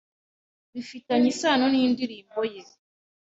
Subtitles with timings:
[0.73, 2.61] bifitanye isano nindirimbo ye